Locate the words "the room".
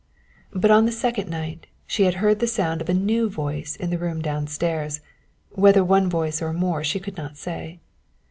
3.91-4.19